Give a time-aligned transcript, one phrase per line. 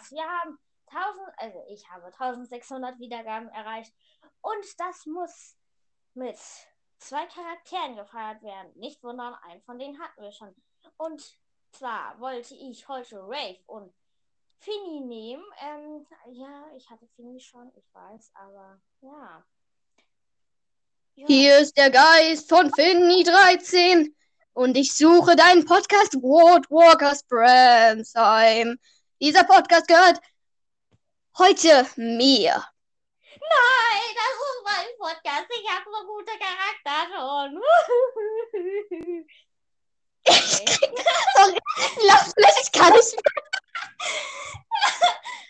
[0.00, 3.92] das, wir haben 1000, also ich habe 1600 Wiedergaben erreicht.
[4.42, 5.56] Und das muss
[6.14, 6.38] mit
[6.98, 8.72] zwei Charakteren gefeiert werden.
[8.76, 10.54] Nicht wundern, einen von denen hatten wir schon.
[10.96, 11.22] Und
[11.72, 13.92] zwar wollte ich heute Rave und
[14.58, 15.44] Fini nehmen.
[15.62, 19.44] Ähm, ja, ich hatte Fini schon, ich weiß, aber ja.
[21.14, 21.26] ja.
[21.26, 24.14] Hier ist der Geist von Fini 13
[24.52, 28.78] und ich suche deinen Podcast Walkers Brandsheim.
[29.20, 30.18] Dieser Podcast gehört
[31.36, 32.64] heute mir.
[33.22, 35.46] Nein, das ist mein Podcast.
[35.50, 37.60] Ich habe so gute Charakter schon.
[41.36, 41.58] Sorry,
[42.62, 43.42] ich kann nicht mehr.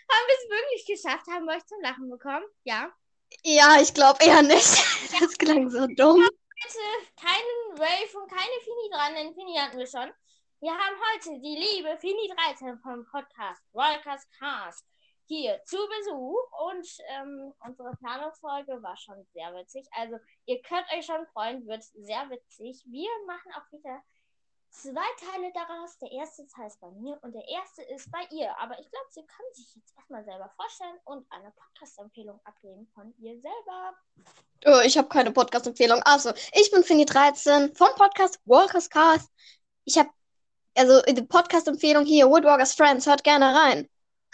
[0.09, 1.27] haben wir es wirklich geschafft?
[1.27, 2.45] Haben wir euch zum Lachen bekommen?
[2.63, 2.91] Ja.
[3.43, 4.83] Ja, ich glaube eher nicht.
[5.19, 6.25] Das klang so dumm
[6.63, 6.79] heute
[7.15, 10.11] keinen Wave und keine Fini dran, denn Fini hatten wir schon.
[10.61, 14.85] Wir haben heute die liebe Fini 13 vom Podcast Rollcast Cast
[15.25, 19.87] hier zu Besuch und ähm, unsere Planungsfolge war schon sehr witzig.
[19.89, 22.83] Also ihr könnt euch schon freuen, wird sehr witzig.
[22.85, 24.03] Wir machen auch wieder
[24.69, 25.97] zwei Teile daraus.
[25.97, 28.55] Der erste Teil ist bei mir und der erste ist bei ihr.
[28.59, 33.15] Aber ich glaube, sie kann sich jetzt erstmal selber vorstellen und eine Podcast-Empfehlung abgeben von
[33.17, 33.97] ihr selber.
[34.67, 36.03] Oh, ich habe keine Podcast-Empfehlung.
[36.03, 39.31] Also, ich bin Fini13 vom Podcast Walkers Cast.
[39.85, 40.11] Ich habe,
[40.75, 43.89] also, die Podcast-Empfehlung hier, Woodwalkers Friends, hört gerne rein.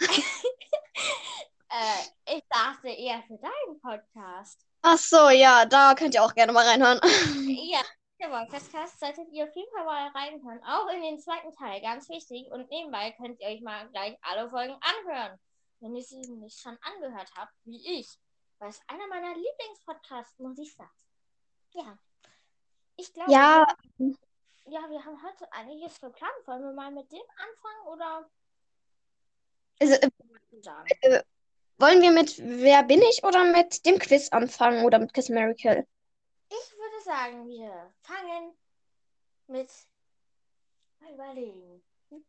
[1.70, 4.60] äh, ich dachte eher für deinen Podcast.
[4.82, 7.00] Ach so, ja, da könnt ihr auch gerne mal reinhören.
[7.48, 7.80] ja,
[8.20, 10.62] der Podcast solltet ihr auf jeden Fall mal reinhören.
[10.64, 12.50] Auch in den zweiten Teil, ganz wichtig.
[12.50, 15.38] Und nebenbei könnt ihr euch mal gleich alle Folgen anhören.
[15.80, 18.18] Wenn ihr sie nicht schon angehört habt, wie ich.
[18.58, 20.90] Weil es einer meiner Lieblingspodcasts, muss ich sagen.
[21.74, 21.98] Ja.
[22.96, 23.66] Ich glaube, ja.
[24.70, 26.46] Ja, wir haben heute einiges geplant.
[26.46, 28.30] Wollen wir mal mit dem anfangen oder?
[29.80, 30.10] Also, äh,
[31.02, 31.22] äh,
[31.78, 35.86] wollen wir mit Wer bin ich oder mit dem Quiz anfangen oder mit Kiss Miracle?
[36.48, 38.56] Ich würde sagen, wir fangen
[39.46, 39.70] mit.
[41.00, 41.82] Mal überlegen.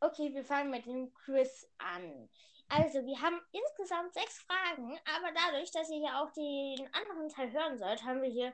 [0.00, 2.28] Okay, wir fangen mit dem Quiz an.
[2.68, 7.50] Also, wir haben insgesamt sechs Fragen, aber dadurch, dass ihr ja auch den anderen Teil
[7.50, 8.52] hören sollt, haben wir hier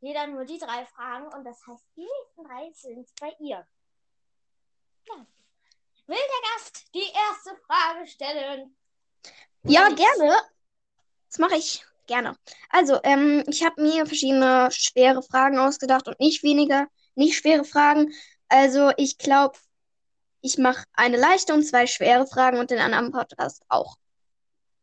[0.00, 3.66] jeder nur die drei Fragen und das heißt, die nächsten drei sind bei ihr.
[5.06, 5.26] Ja.
[6.06, 8.76] Will der Gast die erste Frage stellen?
[9.62, 10.36] Ja, gerne.
[11.28, 11.84] Das mache ich.
[12.06, 12.36] Gerne.
[12.68, 18.12] Also, ähm, ich habe mir verschiedene schwere Fragen ausgedacht und nicht weniger, nicht schwere Fragen.
[18.48, 19.58] Also, ich glaube,
[20.42, 23.96] ich mache eine leichte und zwei schwere Fragen und den anderen Podcast auch.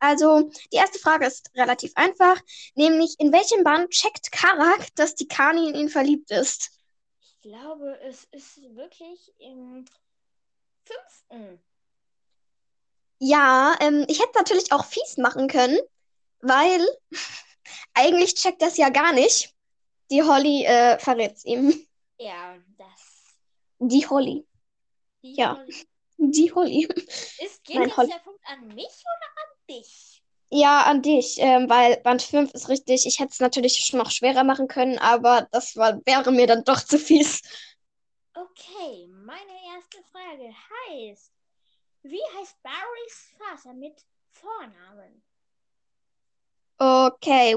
[0.01, 2.41] Also, die erste Frage ist relativ einfach,
[2.73, 6.71] nämlich in welchem Band checkt Karak, dass die Kani in ihn verliebt ist?
[7.21, 9.85] Ich glaube, es ist wirklich im
[10.85, 11.61] fünften.
[13.19, 15.79] Ja, ähm, ich hätte natürlich auch fies machen können,
[16.39, 16.83] weil
[17.93, 19.53] eigentlich checkt das ja gar nicht.
[20.09, 21.87] Die Holly äh, verrät es ihm.
[22.17, 23.35] Ja, das.
[23.77, 24.47] Die Holly.
[25.21, 25.57] Die Ja.
[25.57, 25.87] Holly.
[26.17, 26.87] Die Holly.
[26.87, 28.09] Ist, geht Nein, jetzt Holly.
[28.09, 29.40] der Punkt an mich oder an
[29.71, 30.23] dich?
[30.53, 33.05] Ja, an dich, ähm, weil Band 5 ist richtig.
[33.05, 36.65] Ich hätte es natürlich schon noch schwerer machen können, aber das war, wäre mir dann
[36.65, 37.41] doch zu fies.
[38.33, 40.53] Okay, meine erste Frage
[40.89, 41.31] heißt,
[42.03, 45.23] wie heißt Barrys Vater mit Vornamen?
[46.77, 47.55] Okay,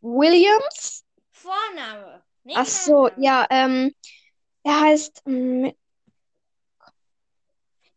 [0.00, 1.04] Williams?
[1.30, 2.22] Vorname.
[2.44, 3.24] nicht Ach so, Nachname.
[3.24, 3.94] ja, ähm,
[4.62, 5.22] er heißt,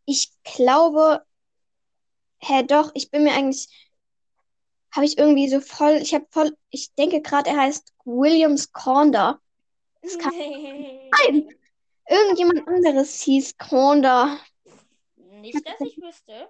[0.05, 1.25] ich glaube,
[2.39, 3.67] hä, doch, ich bin mir eigentlich,
[4.91, 9.39] habe ich irgendwie so voll, ich habe voll, ich denke gerade, er heißt Williams Cornder.
[10.01, 11.55] Das kann, Nein.
[12.07, 14.39] irgendjemand anderes hieß Cornder.
[15.15, 16.49] Nicht, dass ich wüsste.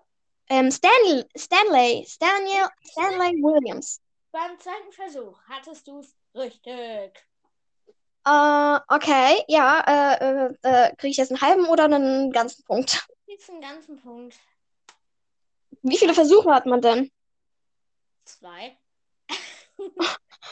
[0.49, 4.01] Ähm, Stanley, Stanley, Stanley, Stanley Williams.
[4.31, 7.23] Beim zweiten Versuch hattest du es richtig.
[8.25, 13.07] Äh, okay, ja, äh, äh, äh, kriege ich jetzt einen halben oder einen ganzen Punkt?
[13.27, 14.35] Jetzt einen ganzen Punkt.
[15.81, 17.11] Wie viele Versuche hat man denn?
[18.25, 18.77] Zwei.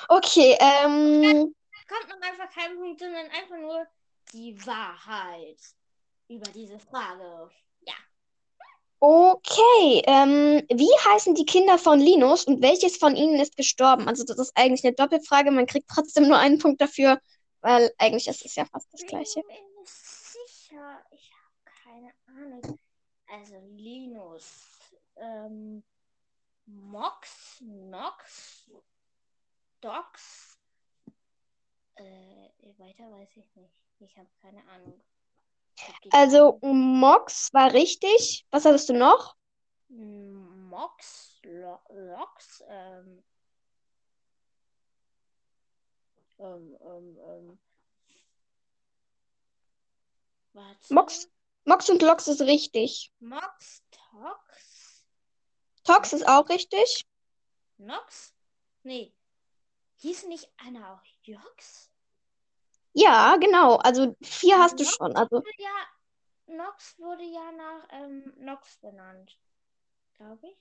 [0.09, 1.53] Okay, ähm,
[1.87, 3.85] Kommt noch einfach kein Punkt, sondern einfach nur
[4.33, 5.59] die Wahrheit
[6.27, 7.49] über diese Frage.
[7.81, 7.93] Ja.
[8.99, 14.07] okay, ähm, wie heißen die Kinder von Linus und welches von ihnen ist gestorben?
[14.07, 17.19] Also das ist eigentlich eine Doppelfrage, man kriegt trotzdem nur einen Punkt dafür,
[17.61, 19.41] weil eigentlich ist es ja fast das Gleiche.
[19.41, 21.05] Bin mir nicht sicher.
[21.11, 22.79] Ich habe keine Ahnung.
[23.29, 24.76] Also Linus.
[25.19, 25.83] Ähm,
[26.65, 28.69] Mox, Nox,
[29.81, 30.59] Dox.
[31.95, 33.81] Äh, weiter weiß ich nicht.
[33.99, 35.01] Ich habe keine Ahnung.
[36.11, 38.45] Also Mox war richtig.
[38.51, 39.35] Was hattest du noch?
[39.89, 43.23] Mox, Lo Lox, ähm,
[46.39, 47.59] ähm, ähm, ähm.
[50.89, 51.29] Mox.
[51.65, 53.11] Mox und Lox ist richtig.
[53.19, 54.76] Mox, Tox,
[55.87, 57.05] Tox ist auch richtig.
[57.77, 58.33] Nox?
[58.83, 59.13] Nee.
[59.95, 61.89] Hieß nicht einer auch Jox?
[62.93, 63.77] Ja, genau.
[63.77, 65.15] Also vier hast du Nox schon.
[65.15, 69.39] Also ja, Nox wurde ja nach ähm, Nox benannt.
[70.17, 70.57] Glaube ich.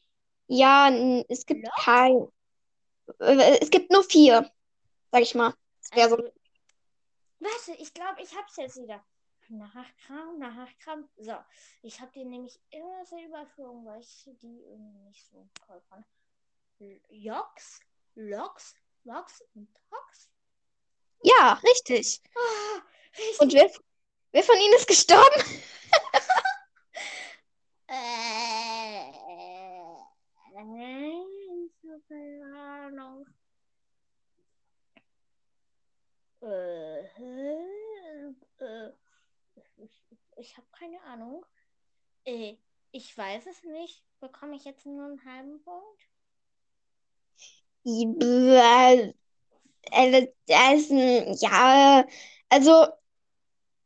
[0.46, 0.90] ja,
[1.28, 1.76] es gibt Lox?
[1.82, 2.28] kein.
[3.20, 4.50] äh, Es gibt nur vier,
[5.10, 5.54] sag ich mal.
[5.80, 6.16] Das wäre so.
[6.16, 6.30] Also,
[7.40, 9.04] warte, ich glaube, ich hab's jetzt wieder.
[9.48, 11.08] Nachkram, Nachkram.
[11.16, 11.36] So,
[11.82, 16.06] ich habe die nämlich immer so überflogen, weil ich die irgendwie nicht so toll fand.
[17.08, 17.80] Jox,
[18.14, 20.30] Lox, Lox und Tox.
[21.22, 22.22] Ja, richtig.
[22.34, 22.82] Ah,
[23.16, 23.40] richtig.
[23.40, 23.70] Und wer,
[24.32, 25.42] wer von ihnen ist gestorben?
[27.88, 29.10] Äh,
[31.66, 33.26] ich hab keine Ahnung.
[36.42, 37.75] Äh, äh,
[40.36, 41.44] ich habe keine Ahnung.
[42.24, 42.56] Äh,
[42.92, 44.04] ich weiß es nicht.
[44.20, 46.02] Bekomme ich jetzt nur einen halben Punkt?
[49.92, 50.28] Ein-
[51.40, 52.04] Ja,
[52.50, 52.86] also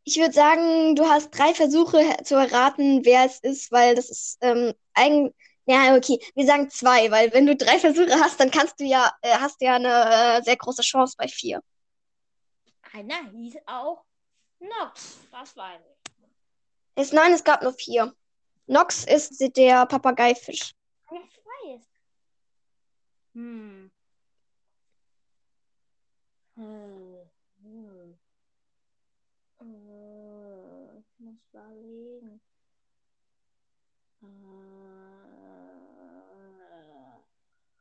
[0.04, 4.38] ich würde sagen, du hast drei Versuche zu erraten, wer es ist, weil das ist
[4.42, 5.34] ähm, eigentlich.
[5.66, 9.12] Ja, okay, wir sagen zwei, weil wenn du drei Versuche hast, dann kannst du ja,
[9.22, 11.60] äh, hast du ja eine äh, sehr große Chance bei vier.
[12.92, 14.04] Einer hieß auch
[14.60, 15.18] Nox.
[15.30, 15.99] Das weiß ich.
[16.94, 18.14] Es, nein, es gab nur vier.
[18.66, 20.72] Nox ist der Papageifisch.
[21.10, 21.82] Ich weiß.
[23.34, 23.90] Hm.
[26.56, 27.30] Hm.
[27.62, 28.14] Hm.
[29.60, 32.40] Äh, Ich muss überlegen.
[34.22, 34.26] Äh,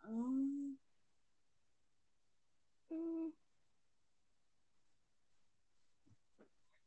[0.08, 0.78] ähm,
[2.90, 3.32] hm.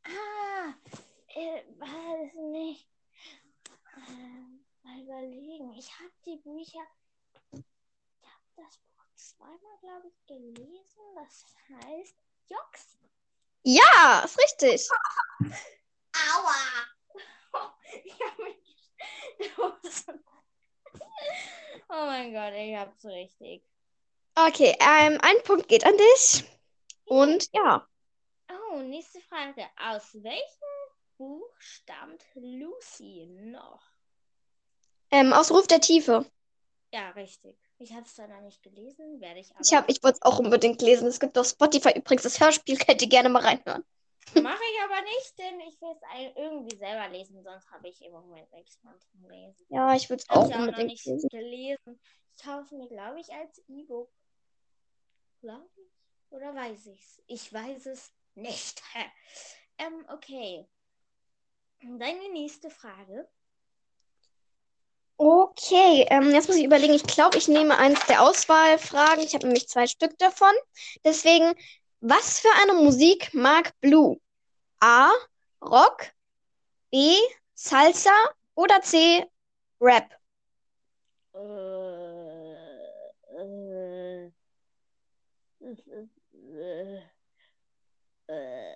[0.05, 0.73] Ah,
[1.35, 2.87] äh, weiß nicht.
[3.95, 5.73] Äh, mal überlegen.
[5.77, 6.85] Ich habe die Bücher,
[7.51, 11.01] ich habe das Buch zweimal, glaube ich, gelesen.
[11.15, 12.15] Das heißt
[12.49, 12.97] Jox.
[13.63, 14.89] Ja, ist richtig.
[16.13, 16.53] Aua!
[18.03, 18.91] Ich hab mich.
[21.89, 23.63] Oh mein Gott, ich hab's richtig.
[24.35, 26.43] Okay, ähm, ein Punkt geht an dich.
[27.05, 27.87] Und ja,
[28.73, 29.67] Oh, nächste Frage.
[29.77, 30.73] Aus welchem
[31.23, 33.81] Buch stammt Lucy noch?
[35.11, 36.25] ähm, aus Ruf der Tiefe.
[36.91, 37.57] Ja, richtig.
[37.79, 39.61] Ich habe es zwar noch nicht gelesen, werde ich aber.
[39.63, 41.07] Ich hab, ich wollte es auch unbedingt lesen.
[41.07, 43.83] Es gibt auf Spotify übrigens das Hörspiel, könnt ihr gerne mal reinhören.
[44.35, 48.11] Mache ich aber nicht, denn ich will es irgendwie selber lesen, sonst habe ich im
[48.11, 49.65] Moment nichts mehr zum Lesen.
[49.69, 51.29] Ja, ich würde es auch ich auch noch unbedingt nicht lesen.
[51.29, 51.99] gelesen.
[52.35, 54.11] Ich kaufe mir, glaube ich, als E-Book.
[55.41, 55.91] Glaube ich.
[56.31, 57.21] Oder weiß ich's?
[57.27, 58.81] Ich weiß es nicht.
[59.79, 60.67] Ähm, okay.
[61.85, 63.27] Deine nächste Frage.
[65.17, 66.93] Okay, ähm, jetzt muss ich überlegen.
[66.93, 69.23] Ich glaube, ich nehme eins der Auswahlfragen.
[69.23, 70.53] Ich habe nämlich zwei Stück davon.
[71.03, 71.53] Deswegen,
[71.99, 74.17] was für eine Musik mag Blue?
[74.79, 75.11] A.
[75.61, 76.07] Rock.
[76.89, 77.17] B.
[77.53, 78.11] Salsa.
[78.55, 79.25] Oder C.
[79.81, 80.09] Rap.
[81.35, 81.39] Äh,
[83.39, 84.31] äh,
[85.59, 87.01] äh,
[88.27, 88.75] äh,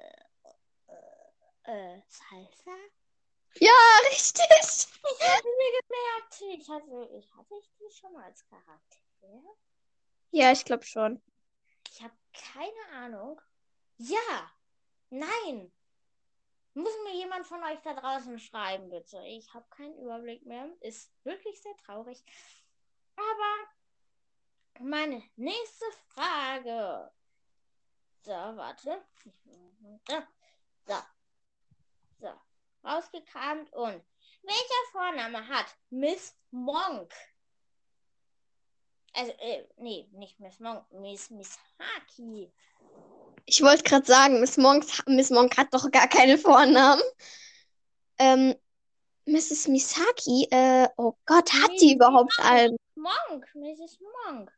[1.64, 2.97] äh, Salsa?
[3.60, 3.72] Ja,
[4.10, 4.46] richtig.
[4.50, 8.98] Ich habe mir gemerkt, ich hatte, ich hatte ich die schon mal als Charakter.
[10.32, 11.22] Ja, ich glaube schon.
[11.92, 13.42] Ich habe keine Ahnung.
[13.98, 14.52] Ja,
[15.10, 15.72] nein.
[16.74, 19.20] Muss mir jemand von euch da draußen schreiben, bitte.
[19.26, 20.70] Ich habe keinen Überblick mehr.
[20.82, 22.24] Ist wirklich sehr traurig.
[23.16, 27.12] Aber meine nächste Frage.
[28.22, 29.04] So, warte.
[30.08, 30.22] So,
[32.20, 32.47] so.
[32.84, 34.04] Rausgekramt und
[34.44, 37.14] welcher Vorname hat Miss Monk?
[39.14, 42.52] Also, äh, nee, nicht Miss Monk, Miss Miss Haki.
[43.46, 47.02] Ich wollte gerade sagen, Miss Monk, Miss Monk hat doch gar keine Vornamen.
[48.20, 48.56] Ähm,
[49.26, 49.68] Mrs.
[49.68, 52.78] Misaki, äh, oh Gott, hat die Miss überhaupt einen?
[52.96, 54.00] Monk, Mrs.
[54.26, 54.52] Monk.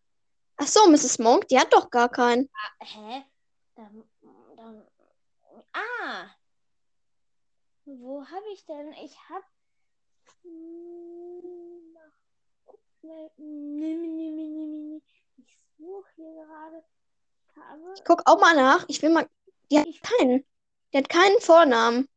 [0.57, 1.19] Ach so, Mrs.
[1.19, 2.49] Monk, die hat doch gar keinen.
[2.53, 3.23] Ah, hä?
[3.75, 4.03] Dann,
[4.55, 4.87] dann,
[5.73, 6.29] ah.
[7.97, 8.91] Wo habe ich denn?
[9.03, 9.45] Ich habe.
[15.37, 16.83] Ich suche hier gerade.
[17.47, 17.93] Ich habe.
[17.95, 18.85] Ich guck auch mal nach.
[18.87, 19.27] Ich will mal.
[19.71, 20.45] Die hat keinen.
[20.93, 22.07] Die hat keinen Vornamen.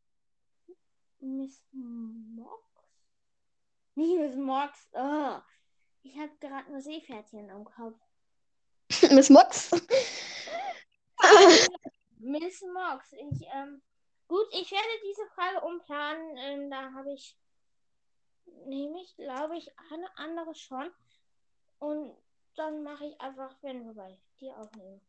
[1.20, 2.62] Miss Mox?
[3.94, 4.88] Nee, Miss Mox.
[4.92, 5.38] Oh.
[6.02, 7.96] Ich habe gerade nur Seepferdchen im Kopf.
[9.10, 9.70] Miss Mox?
[12.18, 13.12] Miss Mox.
[13.12, 13.82] Ich, ähm,
[14.32, 16.36] gut, ich werde diese Frage umplanen.
[16.38, 17.36] Ähm, da habe ich
[18.66, 20.90] nämlich, glaube ich, eine andere schon.
[21.78, 22.16] Und
[22.56, 25.02] dann mache ich einfach, wenn wir bei dir aufnehmen,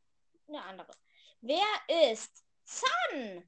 [0.49, 0.91] eine andere.
[1.39, 1.63] Wer
[2.11, 3.43] ist Sun?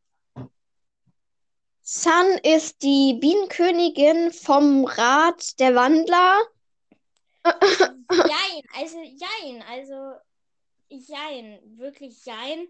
[1.82, 6.40] Sun ist die Bienenkönigin vom Rat der Wandler.
[7.44, 10.20] Jein, also jein, also
[10.88, 12.68] jein, wirklich jein.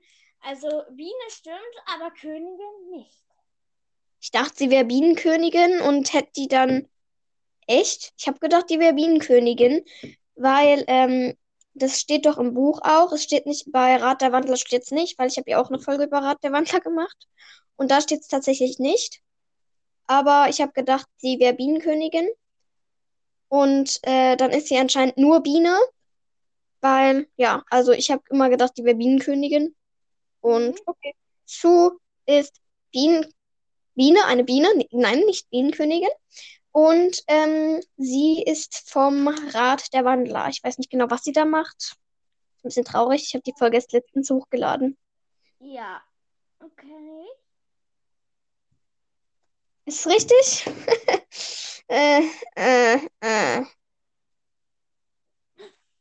[0.48, 3.26] Also Biene stimmt, aber Königin nicht.
[4.22, 6.88] Ich dachte, sie wäre Bienenkönigin und hätte die dann.
[7.66, 8.14] Echt?
[8.16, 9.84] Ich habe gedacht, die wäre Bienenkönigin,
[10.36, 11.36] weil ähm,
[11.74, 13.12] das steht doch im Buch auch.
[13.12, 15.70] Es steht nicht bei Rat der Wandler steht es nicht, weil ich habe ja auch
[15.70, 17.28] eine Folge über Rat der Wandler gemacht.
[17.76, 19.22] Und da steht es tatsächlich nicht.
[20.06, 22.30] Aber ich habe gedacht, sie wäre Bienenkönigin.
[23.48, 25.76] Und äh, dann ist sie anscheinend nur Biene.
[26.82, 29.76] Weil, ja, also ich habe immer gedacht, die wäre Bienenkönigin.
[30.46, 30.82] Und Mhm.
[30.86, 31.16] okay.
[31.46, 31.98] Sue
[32.28, 32.62] ist
[32.92, 33.34] Bienen,
[33.96, 34.68] Biene, eine Biene.
[34.92, 36.10] Nein, nicht Bienenkönigin.
[36.72, 40.48] Und ähm, sie ist vom Rat der Wandler.
[40.50, 41.96] Ich weiß nicht genau, was sie da macht.
[42.58, 43.24] Ein bisschen traurig.
[43.24, 44.98] Ich habe die Folge erst letztens hochgeladen.
[45.58, 46.04] Ja.
[46.60, 47.26] Okay.
[49.86, 50.66] Ist richtig?
[51.88, 52.22] äh,
[52.56, 53.64] äh, äh.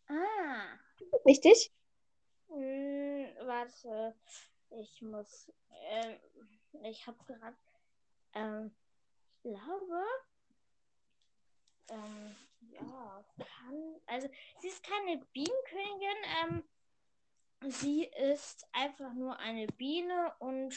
[0.08, 0.78] Ah.
[1.24, 1.72] Richtig?
[2.54, 4.14] Hm, warte.
[4.70, 5.52] Ich muss.
[5.70, 6.20] Ähm,
[6.84, 7.56] ich habe gerade.
[8.32, 8.75] Ähm,
[9.42, 10.04] ich glaube.
[11.88, 14.00] Ähm, ja, kann.
[14.06, 14.28] Also,
[14.61, 16.16] sie ist keine Bienenkönigin.
[16.42, 16.64] Ähm,
[17.70, 20.73] sie ist einfach nur eine Biene und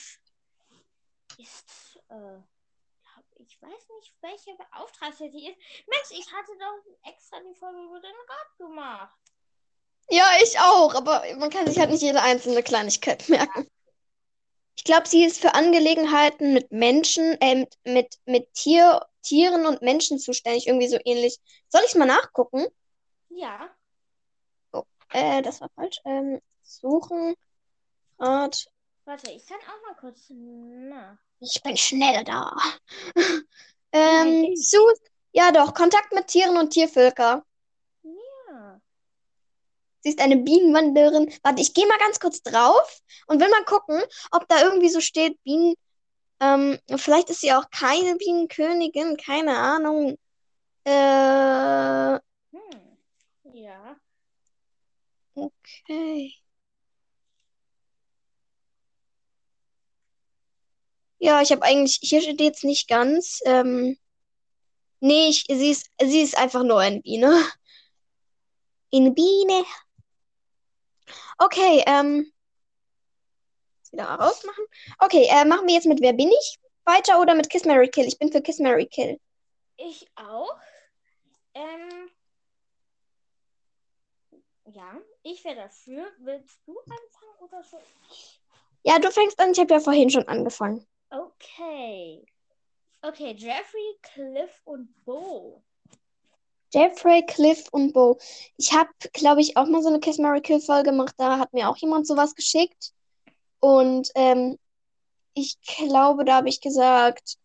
[1.37, 1.99] ist.
[2.09, 2.39] Äh,
[3.39, 5.87] ich weiß nicht, welche Beauftragte die ist.
[5.87, 9.26] Mensch, ich hatte doch extra die Folge über den Rat gemacht.
[10.09, 13.67] Ja, ich auch, aber man kann sich halt nicht jede einzelne Kleinigkeit merken.
[14.77, 20.19] Ich glaube, sie ist für Angelegenheiten mit Menschen, äh, mit, mit, Tier, Tieren und Menschen
[20.19, 21.39] zuständig, irgendwie so ähnlich.
[21.67, 22.65] Soll ich mal nachgucken?
[23.29, 23.69] Ja.
[25.09, 25.99] Äh, das war falsch.
[26.05, 27.35] Ähm, suchen.
[28.19, 28.67] Rat.
[29.05, 30.25] Warte, ich kann auch mal kurz.
[30.29, 31.17] Na.
[31.39, 32.55] Ich bin schnell da.
[33.15, 34.69] Nein, ähm, nicht.
[34.69, 34.79] Su
[35.31, 37.45] ja doch, Kontakt mit Tieren und Tiervölker.
[40.07, 41.33] Sie ist eine Bienenwanderin.
[41.43, 45.01] Warte, ich gehe mal ganz kurz drauf und will mal gucken, ob da irgendwie so
[45.01, 45.75] steht, Bienen.
[46.39, 50.17] Ähm, vielleicht ist sie auch keine Bienenkönigin, keine Ahnung.
[50.85, 52.19] Äh,
[52.53, 52.97] Hm.
[53.53, 53.97] Ja.
[55.35, 56.33] okay.
[61.19, 63.41] Ja, ich habe eigentlich, hier steht jetzt nicht ganz.
[63.45, 63.97] Ähm,
[65.01, 67.43] nee, ich, sie ist, sie ist einfach nur eine Biene.
[68.93, 69.65] Eine Biene.
[71.37, 72.31] Okay, ähm,
[73.91, 74.65] wieder rausmachen.
[74.99, 78.05] Okay, äh, machen wir jetzt mit Wer bin ich weiter oder mit Kiss Mary Kill?
[78.05, 79.19] Ich bin für Kiss Mary Kill.
[79.77, 80.57] Ich auch.
[81.53, 82.09] Ähm.
[84.65, 86.11] Ja, ich wäre dafür.
[86.19, 87.79] Willst du anfangen oder so?
[88.83, 89.51] Ja, du fängst an.
[89.51, 90.85] Ich habe ja vorhin schon angefangen.
[91.09, 92.25] Okay.
[93.01, 95.63] Okay, Jeffrey, Cliff und Bo.
[96.73, 98.17] Jeffrey, Cliff und Bo.
[98.57, 101.13] Ich habe, glaube ich, auch mal so eine Kiss Mary Folge gemacht.
[101.17, 102.93] Da hat mir auch jemand sowas geschickt.
[103.59, 104.57] Und ähm,
[105.33, 107.37] ich glaube, da habe ich gesagt,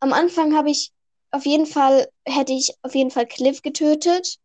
[0.00, 0.92] am Anfang habe ich
[1.30, 4.38] auf jeden Fall, hätte ich auf jeden Fall Cliff getötet.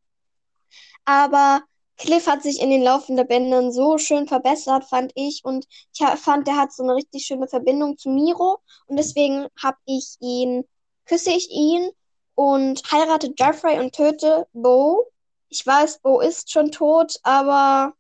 [1.06, 1.64] Aber
[1.98, 5.42] Cliff hat sich in den laufenden Bändern so schön verbessert, fand ich.
[5.44, 8.60] Und ich fand, der hat so eine richtig schöne Verbindung zu Miro.
[8.88, 10.64] Und deswegen habe ich ihn,
[11.06, 11.92] küsse ich ihn
[12.36, 15.12] und heirate Jeffrey und töte Bo.
[15.50, 17.94] Ich weiß, Bo ist schon tot, aber.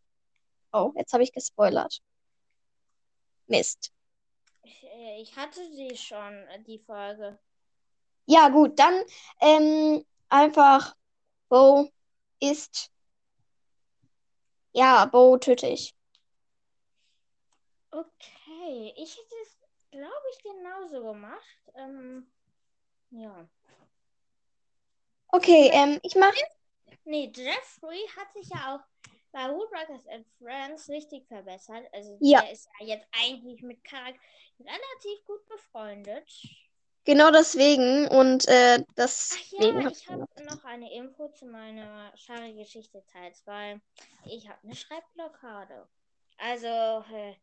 [0.73, 2.01] Oh, jetzt habe ich gespoilert.
[3.47, 3.91] Mist.
[4.63, 7.37] Ich, äh, ich hatte die schon, äh, die Folge.
[8.25, 9.03] Ja, gut, dann
[9.41, 10.95] ähm, einfach
[11.49, 11.89] Bo
[12.39, 12.89] ist.
[14.71, 15.93] Ja, Bo töte ich.
[17.91, 19.57] Okay, ich hätte es,
[19.91, 21.71] glaube ich, genauso gemacht.
[21.75, 22.31] Ähm,
[23.09, 23.49] ja.
[25.31, 26.33] Okay, ähm, ich mach.
[27.05, 31.85] Nee, Jeffrey hat sich ja auch bei Woodruckers and Friends richtig verbessert.
[31.93, 32.41] Also Ja.
[32.41, 34.15] der ist ja jetzt eigentlich mit Karak
[34.59, 36.29] relativ gut befreundet.
[37.03, 43.03] Genau deswegen und äh, Ach deswegen ja, ich habe noch eine Info zu meiner Schari-Geschichte
[43.11, 43.81] Teil 2.
[44.25, 45.87] Ich habe eine Schreibblockade.
[46.37, 47.35] Also, äh,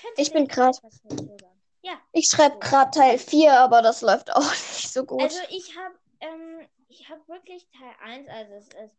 [0.00, 1.62] könnte Ich bin verzögern.
[1.82, 1.94] Ja.
[2.12, 5.22] Ich schreibe gerade Teil 4, aber das läuft auch nicht so gut.
[5.22, 8.96] Also ich habe ähm, ich habe wirklich Teil 1, also es ist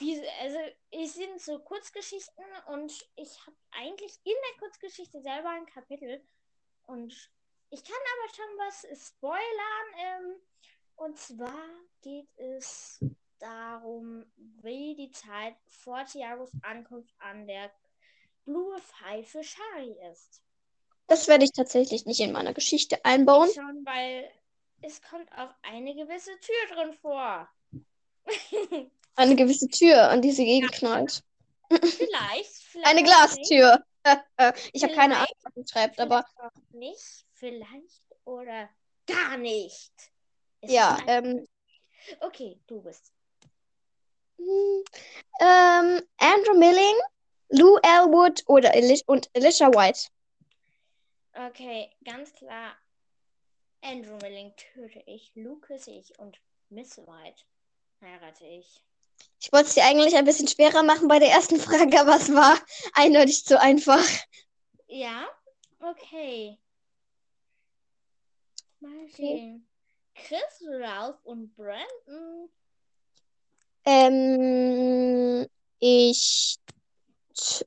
[0.00, 0.58] diese, also
[0.90, 6.24] es sind so Kurzgeschichten und ich habe eigentlich in der Kurzgeschichte selber ein Kapitel
[6.86, 7.12] und
[7.70, 9.44] ich kann aber schon was spoilern.
[9.98, 10.40] Ähm,
[10.96, 11.68] und zwar
[12.02, 13.02] geht es
[13.38, 17.70] darum, wie die Zeit vor Thiagos Ankunft an der
[18.44, 20.42] Blue Pfeife Shari ist.
[21.06, 23.48] Das werde ich tatsächlich nicht in meiner Geschichte einbauen.
[23.52, 24.30] Schon, weil
[24.82, 27.48] es kommt auch eine gewisse Tür drin vor.
[29.16, 31.22] Eine gewisse Tür, an die sie gegengeknallt.
[31.68, 32.86] vielleicht, vielleicht.
[32.86, 33.84] Eine nicht, Glastür.
[34.72, 38.70] ich habe keine Ahnung, was sie schreibt, aber auch nicht, vielleicht oder
[39.06, 39.92] gar nicht.
[40.62, 41.48] Ja, ist ein- ähm,
[42.20, 43.12] okay, du bist.
[44.38, 44.84] hm,
[45.40, 46.96] ähm, Andrew Milling,
[47.50, 50.08] Lou Elwood oder Eli und Alicia White.
[51.34, 52.74] Okay, ganz klar.
[53.82, 57.42] Andrew Milling töte ich, Luke küsse ich und Miss White
[58.00, 58.82] heirate ich.
[59.40, 62.32] Ich wollte es dir eigentlich ein bisschen schwerer machen bei der ersten Frage, aber es
[62.32, 62.58] war
[62.94, 64.04] eindeutig zu einfach.
[64.86, 65.28] Ja,
[65.80, 66.58] okay.
[68.80, 69.66] Mal sehen.
[70.14, 72.50] Chris, Ralph und Brandon.
[73.84, 75.46] Ähm,
[75.78, 76.58] ich,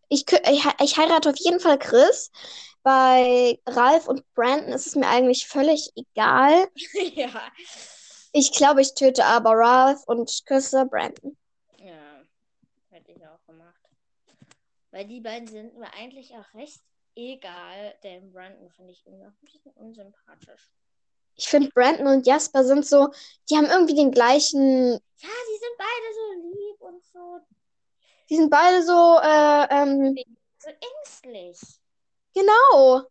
[0.09, 2.31] ich, ich, ich heirate auf jeden Fall Chris.
[2.83, 6.67] Bei Ralph und Brandon ist es mir eigentlich völlig egal.
[7.15, 7.29] ja.
[8.33, 11.37] Ich glaube, ich töte aber Ralph und küsse Brandon.
[11.77, 12.21] Ja,
[12.89, 13.79] hätte ich auch gemacht.
[14.91, 16.81] Weil die beiden sind mir eigentlich auch recht
[17.15, 20.73] egal, denn Brandon finde ich irgendwie auch ein bisschen unsympathisch.
[21.35, 23.09] Ich finde, Brandon und Jasper sind so,
[23.49, 27.39] die haben irgendwie den gleichen, Ja, die sind beide so lieb und so,
[28.29, 30.15] die sind beide so, äh, ähm,
[30.59, 31.82] so ängstlich.
[32.33, 33.07] Genau.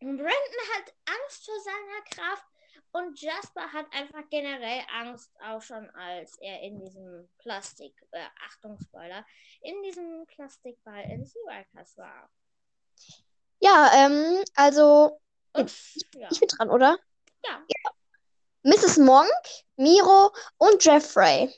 [0.00, 0.26] Brandon
[0.74, 2.44] hat Angst vor seiner Kraft
[2.92, 8.78] und Jasper hat einfach generell Angst, auch schon als er in diesem Plastik, äh, Achtung
[8.80, 9.24] Spoiler,
[9.60, 12.30] in diesem Plastikball in Seawalkers war.
[13.60, 15.20] Ja, ähm, also,
[15.52, 15.72] Und
[16.14, 16.98] ja, ich bin dran, oder?
[17.44, 17.64] ja.
[18.62, 18.98] Mrs.
[18.98, 19.30] Monk,
[19.76, 21.54] Miro und Jeffrey.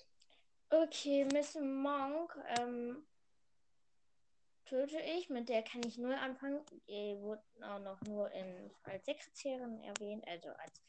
[0.71, 3.07] Okay, Miss Monk ähm,
[4.69, 5.29] töte ich.
[5.31, 6.61] Mit der kann ich null anfangen.
[6.89, 10.83] Die wurde auch noch nur in, als Sekretärin erwähnt, also als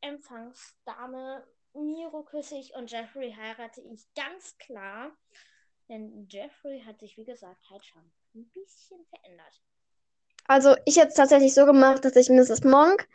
[0.00, 1.46] Empfangsdame.
[1.74, 5.12] Miro küsse ich und Jeffrey heirate ich ganz klar.
[5.88, 8.02] Denn Jeffrey hat sich, wie gesagt, halt schon
[8.34, 9.62] ein bisschen verändert.
[10.46, 12.64] Also, ich hätte es tatsächlich so gemacht, dass ich Mrs.
[12.64, 13.06] Monk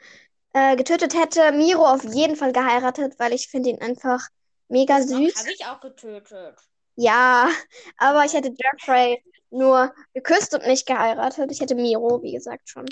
[0.54, 4.30] äh, getötet hätte, Miro auf jeden Fall geheiratet, weil ich finde ihn einfach
[4.70, 5.36] mega süß.
[5.36, 6.58] Habe ich auch getötet.
[6.96, 7.50] Ja,
[7.98, 11.52] aber ich hätte Jeffrey nur geküsst und nicht geheiratet.
[11.52, 12.86] Ich hätte Miro, wie gesagt, schon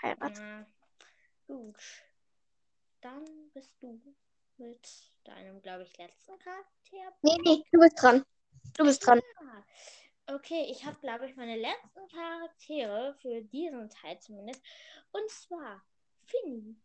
[0.00, 0.38] geheiratet.
[0.38, 0.66] Ja,
[1.46, 1.76] gut.
[3.00, 4.00] Dann bist du
[4.58, 4.88] mit
[5.24, 7.16] deinem, glaube ich, letzten Charakter.
[7.22, 8.24] Nee, nee, du bist dran.
[8.76, 9.20] Du bist dran.
[9.38, 9.62] Ah,
[10.34, 14.62] Okay, ich habe, glaube ich, meine letzten Charaktere für diesen Teil zumindest.
[15.10, 15.82] Und zwar
[16.24, 16.76] Finny,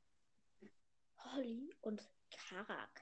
[1.20, 3.02] Holly und Karak.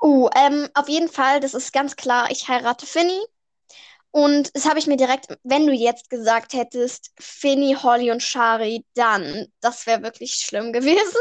[0.00, 3.20] Uh, ähm, auf jeden Fall, das ist ganz klar, ich heirate Finny.
[4.10, 8.84] Und das habe ich mir direkt, wenn du jetzt gesagt hättest, Finny, Holly und Shari,
[8.94, 11.20] dann, das wäre wirklich schlimm gewesen.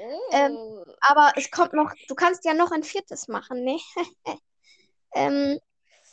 [0.00, 3.78] Oh, Ähm, Aber es kommt noch, du kannst ja noch ein viertes machen, ne?
[5.14, 5.58] ähm,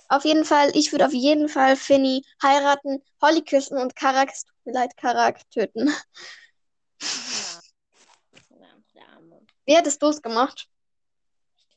[0.09, 4.45] auf jeden Fall, ich würde auf jeden Fall Finny heiraten, Holly küssen und Karak, es
[4.45, 5.93] tut mir leid, Karak töten.
[8.93, 9.19] ja.
[9.65, 10.67] Wie hättest du es gemacht?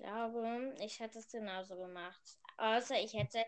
[0.09, 2.23] Ich glaube, ich hätte es genauso gemacht.
[2.57, 3.45] Außer ich hätte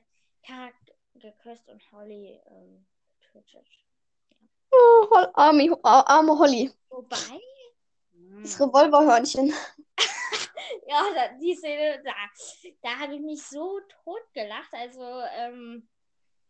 [0.46, 0.74] Karak
[1.14, 2.86] geküsst und Holly ähm,
[3.18, 3.66] getötet.
[4.70, 6.70] Oh, Hol- arme, arme Holly.
[6.90, 7.16] Wobei.
[8.42, 8.60] Das.
[8.60, 9.54] Revolverhörnchen.
[10.86, 12.12] Ja, da, die Szene, da,
[12.82, 14.72] da habe ich mich so tot gelacht.
[14.72, 15.02] Also,
[15.36, 15.88] ähm,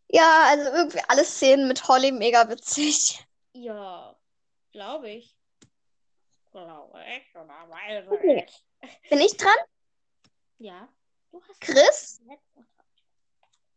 [0.09, 3.25] Ja, also irgendwie alle Szenen mit Holly mega witzig.
[3.55, 4.15] ja,
[4.73, 5.37] glaube ich.
[6.51, 8.47] Glaube ich oder weiß Okay.
[8.49, 9.09] ich.
[9.09, 9.57] Bin ich dran?
[10.61, 10.87] Ja,
[11.31, 12.21] du hast Chris,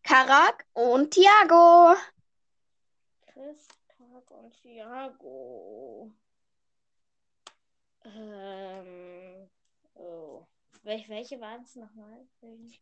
[0.04, 1.96] Karak und Tiago.
[3.26, 6.12] Chris, Karak und Thiago.
[8.04, 9.50] Ähm,
[9.94, 10.46] oh.
[10.82, 12.28] Wel welche waren es nochmal?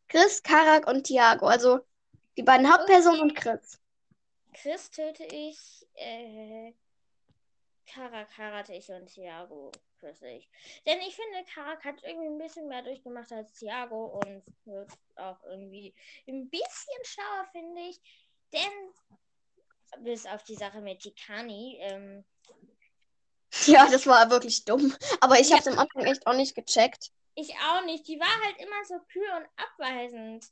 [0.07, 1.45] Chris, Karak und Tiago.
[1.45, 1.81] Also
[2.37, 3.79] die beiden Hauptpersonen und Chris.
[4.51, 6.73] Chris töte ich, äh,
[7.93, 10.49] Karak heirate ich und Thiago küsse ich.
[10.85, 15.43] Denn ich finde, Karak hat irgendwie ein bisschen mehr durchgemacht als Thiago und wird auch
[15.43, 15.93] irgendwie
[16.27, 18.01] ein bisschen schlauer, finde ich.
[18.53, 22.25] Denn bis auf die Sache mit Tikani, ähm,
[23.65, 24.95] Ja, das war wirklich dumm.
[25.19, 27.11] Aber ich habe es am Anfang echt auch nicht gecheckt.
[27.35, 28.07] Ich auch nicht.
[28.07, 30.45] Die war halt immer so kühl und abweisend.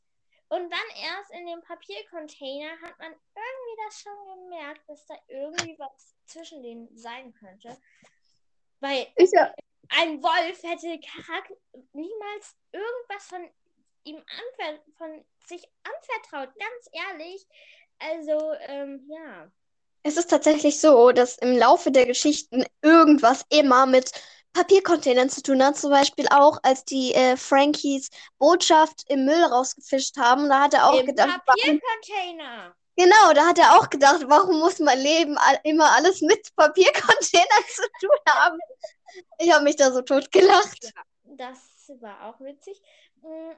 [0.50, 5.78] Und dann erst in dem Papiercontainer hat man irgendwie das schon gemerkt, dass da irgendwie
[5.78, 7.78] was zwischen denen sein könnte.
[8.80, 9.54] Weil Ich, ja-
[9.90, 11.52] ein Wolf hätte Karak
[11.94, 13.50] niemals irgendwas von
[14.04, 14.24] ihm
[14.98, 16.56] von sich anvertraut.
[16.58, 17.48] Ganz ehrlich.
[18.00, 19.52] Also, ähm, ja.
[20.04, 24.12] es ist tatsächlich so, dass im Laufe der Geschichten irgendwas immer mit
[24.54, 25.78] Papiercontainern zu tun hat.
[25.78, 30.50] Zum Beispiel auch, als die äh, Frankies Botschaft im Müll rausgefischt haben.
[30.50, 32.76] Da hat er auch Im gedacht, Papiercontainer.
[33.00, 37.84] Genau, da hat er auch gedacht, warum muss mein Leben immer alles mit Papiercontainern zu
[38.00, 38.60] tun haben?
[39.40, 40.94] Ich habe mich da so tot gelacht.
[41.24, 41.58] Das
[42.00, 42.80] war auch witzig.
[43.22, 43.52] Mm,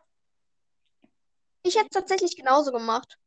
[1.64, 3.18] Ich hätte es tatsächlich genauso gemacht.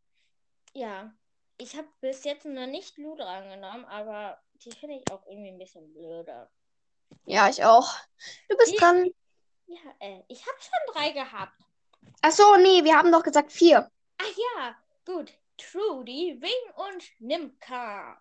[0.72, 1.12] Ja,
[1.58, 5.58] ich habe bis jetzt noch nicht Lou drangenommen, aber die finde ich auch irgendwie ein
[5.58, 6.50] bisschen blöder.
[7.26, 7.94] Ja, ich auch.
[8.48, 9.10] Du bist Die- dran.
[9.66, 11.58] Ja, äh, ich habe schon drei gehabt.
[12.22, 13.90] Ach so, nee, wir haben doch gesagt vier.
[14.18, 15.32] Ach ja, gut.
[15.56, 18.18] Trudy, Wing und Nimka.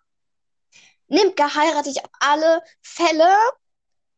[1.07, 3.37] Nimka heirate ich auf alle Fälle.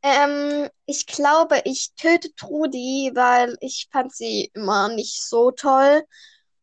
[0.02, 6.06] Ähm, ich glaube, ich töte Trudi, weil ich fand sie immer nicht so toll.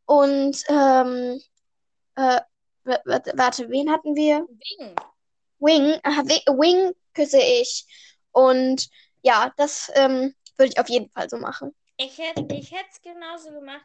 [0.06, 1.40] Und ähm,
[2.16, 2.40] äh,
[2.84, 4.46] warte, wen hatten wir?
[4.48, 4.94] Wing.
[5.58, 7.86] Wing, Wing küsse ich.
[8.32, 8.88] Und
[9.22, 11.74] ja, das ähm, würde ich auf jeden Fall so machen.
[11.96, 13.84] Ich hätte ich es genauso gemacht,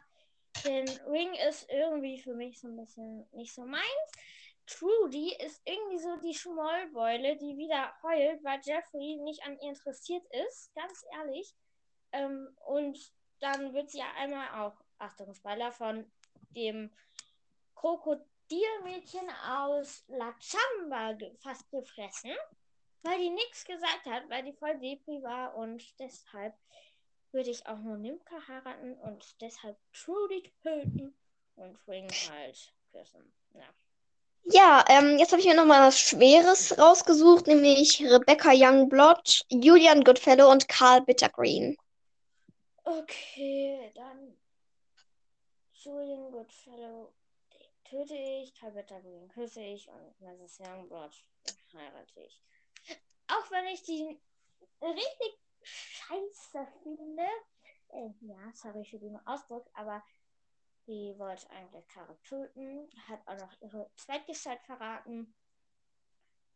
[0.64, 4.12] denn Wing ist irgendwie für mich so ein bisschen nicht so meins.
[4.66, 10.24] Trudy ist irgendwie so die Schmollbeule, die wieder heult, weil Jeffrey nicht an ihr interessiert
[10.46, 11.54] ist, ganz ehrlich.
[12.12, 12.98] Ähm, und
[13.40, 16.10] dann wird sie ja einmal auch, Achtung, Spoiler, von
[16.50, 16.90] dem
[17.74, 22.34] Krokodilmädchen aus La Chamba ge fast gefressen,
[23.02, 26.54] weil die nichts gesagt hat, weil die voll Depri war und deshalb
[27.32, 31.14] würde ich auch nur Nimka heiraten und deshalb Trudy töten
[31.56, 33.32] und Ring halt küssen.
[33.54, 33.68] Ja.
[34.50, 40.50] Ja, ähm, jetzt habe ich mir nochmal was Schweres rausgesucht, nämlich Rebecca Youngblood, Julian Goodfellow
[40.50, 41.76] und Carl Bittergreen.
[42.84, 44.38] Okay, dann
[45.74, 47.12] Julian Goodfellow
[47.84, 50.60] töte ich, Calvetta Green küsse ich und Mrs.
[50.60, 51.12] Youngblood
[51.74, 52.42] heirate ich.
[53.28, 54.18] Auch wenn ich die
[54.80, 55.38] richtig
[55.68, 57.22] scheiße finde.
[57.90, 60.02] Äh, ja, sorry für den Ausdruck, aber
[60.86, 65.34] die wollte eigentlich Kara töten, hat auch noch ihre Zweitgestalt verraten.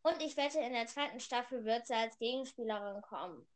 [0.01, 3.47] Und ich wette, in der zweiten Staffel wird sie als Gegenspielerin kommen.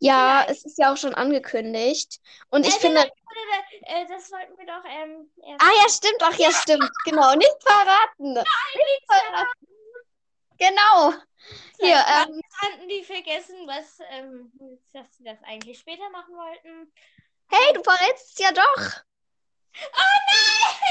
[0.00, 0.50] Ja, Vielleicht.
[0.60, 2.20] es ist ja auch schon angekündigt.
[2.50, 3.00] Und ich Äh, finde.
[3.82, 6.88] Äh, das wollten wir doch ähm, Ah ja, stimmt, ach ja, stimmt.
[7.04, 8.32] Genau, nicht verraten.
[8.34, 9.67] Nicht verraten.
[10.58, 11.14] Genau.
[11.80, 14.52] Hier, ähm, hatten die vergessen, was, ähm,
[14.92, 16.92] dass sie das eigentlich später machen wollten.
[17.48, 19.02] hey, du verrätst es ja doch.
[19.76, 20.74] Oh nein!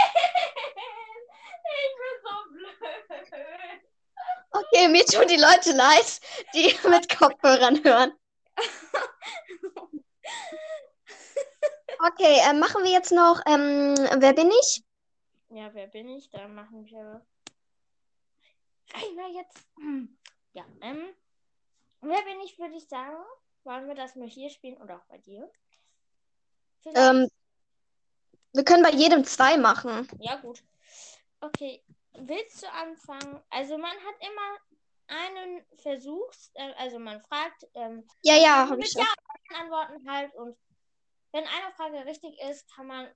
[1.69, 2.77] Ich bin so blöd.
[4.51, 6.21] Okay, mir tun die Leute leid,
[6.53, 8.13] die mit Kopfhörern hören.
[11.99, 14.83] Okay, ähm, machen wir jetzt noch, ähm, wer bin ich?
[15.49, 16.29] Ja, wer bin ich?
[16.29, 17.25] Da machen wir.
[18.93, 19.67] Rainer jetzt.
[19.77, 20.17] Hm.
[20.53, 21.13] Ja, ähm.
[22.01, 23.17] Wer bin ich, würde ich sagen.
[23.63, 25.51] Wollen wir das nur hier spielen oder auch bei dir?
[26.85, 27.29] Ähm,
[28.53, 30.07] wir können bei jedem zwei machen.
[30.19, 30.63] Ja, gut.
[31.41, 33.41] Okay, willst du anfangen?
[33.49, 34.57] Also man hat immer
[35.07, 39.05] einen Versuch, äh, also man fragt, ähm, Ja, ja, habe mit ich Ja
[39.59, 40.57] Antworten halt und
[41.31, 43.09] wenn eine Frage richtig ist, kann man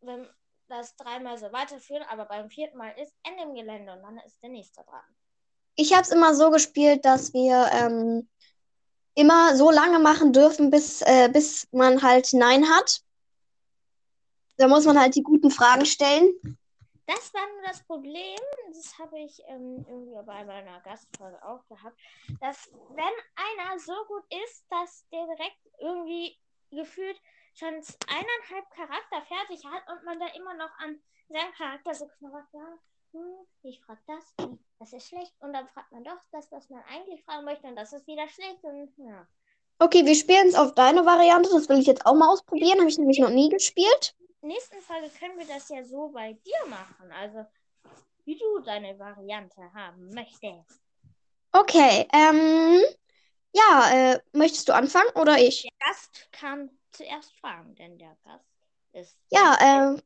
[0.00, 0.28] wenn
[0.68, 4.42] das dreimal so weiterführen, aber beim vierten Mal ist Ende im Gelände und dann ist
[4.42, 5.04] der nächste dran.
[5.74, 8.28] Ich habe es immer so gespielt, dass wir ähm,
[9.14, 13.00] immer so lange machen dürfen, bis, äh, bis man halt Nein hat.
[14.56, 16.32] Da muss man halt die guten Fragen stellen.
[17.06, 21.98] Das war nur das Problem, das habe ich ähm, irgendwie bei meiner Gastfolge auch gehabt,
[22.40, 23.04] dass wenn
[23.34, 26.36] einer so gut ist, dass der direkt irgendwie
[26.70, 27.18] gefühlt
[27.58, 32.46] schon eineinhalb Charakter fertig hat und man da immer noch an seinem Charakter so knabbert,
[32.52, 32.78] ja,
[33.12, 36.70] hm, ich frage das, hm, das ist schlecht und dann fragt man doch das, was
[36.70, 39.26] man eigentlich fragen möchte und das ist wieder schlecht und ja.
[39.80, 41.50] Okay, wir spielen es auf deine Variante.
[41.50, 42.80] Das will ich jetzt auch mal ausprobieren.
[42.80, 44.16] Habe ich nämlich noch nie gespielt.
[44.40, 47.46] Nächsten Folge können wir das ja so bei dir machen, also
[48.24, 50.80] wie du deine Variante haben möchtest.
[51.52, 52.82] Okay, ähm,
[53.52, 55.62] ja, äh, möchtest du anfangen oder ich?
[55.62, 58.44] Der Gast kann zuerst fragen, denn der Gast
[58.92, 59.18] ist.
[59.30, 60.02] Ja, ähm,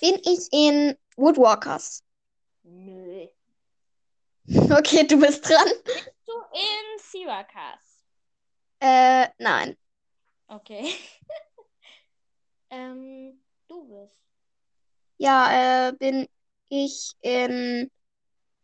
[0.00, 2.02] bin ich in Woodwalkers?
[2.62, 3.28] Nö.
[4.48, 5.68] Okay, du bist dran.
[6.24, 8.04] Du in Syracuse.
[8.78, 9.76] Äh, nein.
[10.46, 10.94] Okay.
[12.70, 14.16] ähm, du bist.
[15.18, 16.28] Ja, äh, bin
[16.68, 17.90] ich in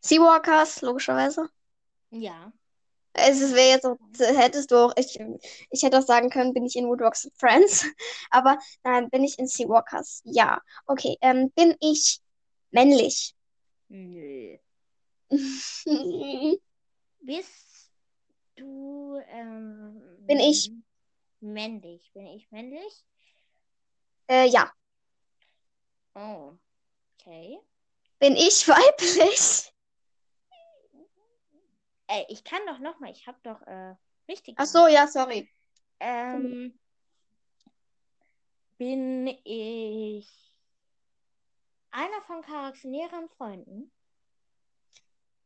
[0.00, 1.48] Seawalkers, logischerweise.
[2.10, 2.52] Ja.
[3.14, 5.18] Es wäre jetzt auch, hättest du auch, ich,
[5.70, 7.84] ich hätte auch sagen können, bin ich in Woodrocks Friends.
[8.30, 10.22] Aber nein, bin ich in Seawalkers.
[10.24, 10.60] Ja.
[10.86, 12.20] Okay, ähm, bin ich
[12.70, 13.34] männlich?
[13.88, 14.56] Nö.
[15.30, 15.30] äh,
[17.20, 17.90] Bist
[18.56, 20.70] du ähm, Bin ich-
[21.40, 22.10] männlich?
[22.14, 23.04] Bin ich männlich?
[24.28, 24.72] ja.
[26.14, 26.52] Oh.
[27.20, 27.58] Okay.
[28.18, 29.71] Bin ich weiblich?
[32.12, 33.10] Ey, ich kann doch noch mal.
[33.10, 33.94] Ich habe doch äh,
[34.28, 34.54] richtig.
[34.58, 35.48] Ach so, ja, sorry.
[35.98, 36.78] Ähm,
[38.76, 40.52] bin ich
[41.90, 43.90] einer von Karaks näheren Freunden?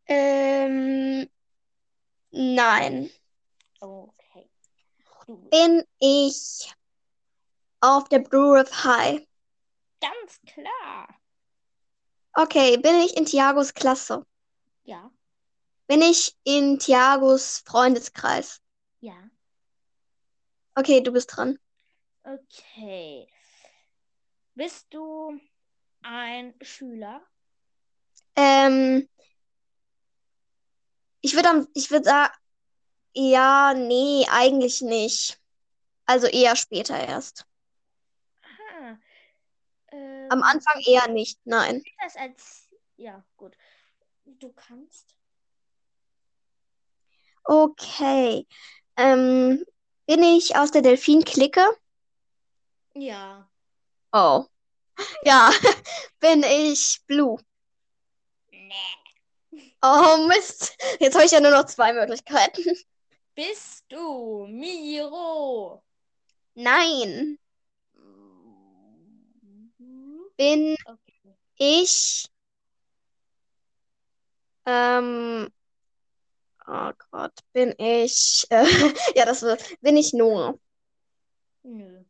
[0.09, 1.31] Ähm,
[2.33, 3.11] nein.
[3.81, 4.51] Okay.
[5.29, 6.75] Du Bin ich
[7.81, 9.25] auf der Blue Riff High?
[10.01, 11.07] ganz klar.
[12.35, 14.27] Okay, bin ich in Tiagos Klasse?
[14.85, 15.13] Ja,
[15.89, 18.61] Bin ich in Tiagos Freundeskreis?
[19.01, 19.31] ja.
[20.75, 21.59] Okay, du bist dran.
[22.23, 23.27] Okay.
[24.55, 25.41] Bist du
[26.03, 27.23] ein Schüler?
[28.35, 29.09] Ähm,
[31.23, 32.35] ich würde ich würde sagen,
[33.15, 35.41] ja, nee, eigentlich nicht.
[36.05, 37.47] Also eher später erst.
[38.43, 38.99] Aha.
[39.93, 41.83] Ähm, Am Anfang eher nicht, nein.
[42.03, 42.69] das als.
[42.97, 43.57] Ja, gut.
[44.25, 45.16] Du kannst.
[47.49, 48.47] Okay.
[48.97, 49.65] Ähm,
[50.07, 51.61] bin ich aus der Delfin-Clique?
[52.95, 53.49] Ja.
[54.13, 54.47] Oh.
[55.25, 55.51] Ja,
[56.21, 57.39] bin ich Blue?
[58.53, 58.97] Nee.
[59.83, 60.77] Oh Mist.
[61.01, 62.63] Jetzt habe ich ja nur noch zwei Möglichkeiten.
[63.35, 65.83] Bist du Miro?
[66.55, 67.39] Nein.
[70.39, 71.37] Bin Okay.
[71.59, 72.29] ich.
[74.65, 75.49] Ähm.
[76.69, 78.47] Oh Gott, bin ich.
[78.51, 78.65] Äh,
[79.15, 79.63] ja, das wird.
[79.81, 80.59] Bin ich Noah?
[81.65, 82.05] Nö.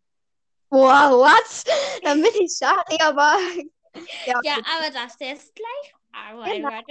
[0.70, 1.64] Wow, what?
[2.02, 3.36] Dann bin ich Shari, aber.
[4.26, 5.94] Ja, Ja, aber das ist gleich.
[6.12, 6.68] Aber Genau.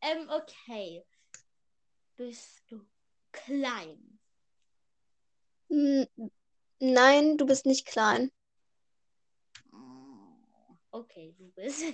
[0.00, 1.04] ähm, okay.
[2.16, 2.84] Bist du
[3.30, 4.18] klein?
[5.70, 6.08] N-
[6.80, 8.32] Nein, du bist nicht klein.
[10.92, 11.84] Okay, du bist.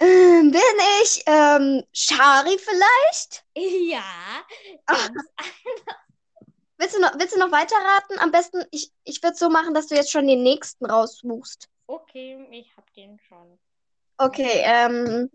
[0.00, 0.60] Ähm, bin
[1.02, 3.44] ich ähm, Shari vielleicht?
[3.54, 4.02] ja,
[4.86, 5.10] ganz
[6.78, 8.18] Willst du noch, willst du noch weiter raten?
[8.18, 11.68] Am besten, ich, ich würde so machen, dass du jetzt schon den nächsten raussuchst.
[11.86, 12.48] okay.
[12.50, 13.58] Ich hab den schon.
[14.16, 15.30] Okay, ähm,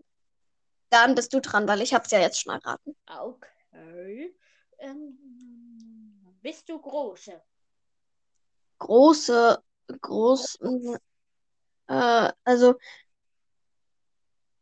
[0.90, 2.96] dann bist du dran, weil ich hab's ja jetzt schon erraten.
[3.06, 4.34] Okay.
[4.78, 5.18] Ähm,
[6.42, 7.40] bist du große?
[8.78, 9.62] Große,
[10.00, 10.58] groß,
[11.88, 12.74] äh, also,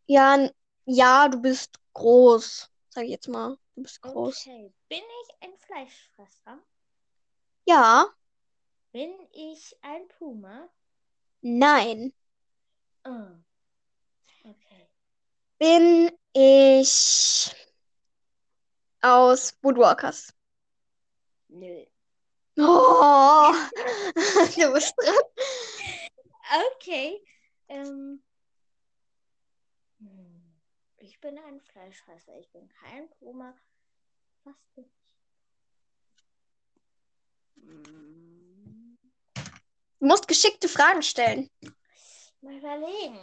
[0.06, 0.48] ja,
[0.86, 3.56] ja, du bist groß, sag ich jetzt mal.
[3.74, 4.34] Du bist groß.
[4.46, 4.72] Okay.
[4.88, 6.58] Bin ich ein Fleischfresser?
[7.66, 8.06] Ja,
[8.92, 10.68] Bin ich ein Puma?
[11.42, 12.12] nein.
[13.04, 13.36] Ah.
[14.44, 14.88] Okay.
[15.58, 17.50] Bin ich
[19.02, 20.32] aus Woodwalkers?
[21.48, 21.86] Nö.
[22.58, 23.52] Oh,
[24.56, 25.14] du bist dran.
[26.76, 27.20] Okay.
[27.68, 28.22] Ähm, hm,
[30.98, 32.38] ich bin ein Fleischfresser.
[32.38, 33.54] Ich bin kein Puma.
[34.44, 34.92] Was bin ich?
[37.62, 38.98] Hm,
[40.00, 41.50] Du musst geschickte Fragen stellen.
[42.40, 43.18] mal überlegen.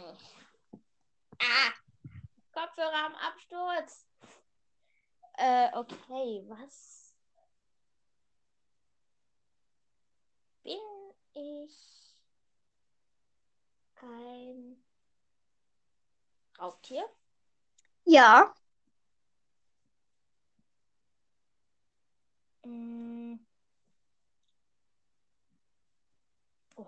[1.38, 1.72] Ah,
[2.52, 4.06] Kopfhörer am Absturz.
[5.34, 7.16] Äh, okay, was
[10.62, 10.78] bin
[11.34, 11.74] ich?
[14.00, 14.82] Ein
[16.58, 17.04] Raubtier?
[18.04, 18.52] Ja,
[22.64, 23.38] Mm.
[26.76, 26.84] Oh,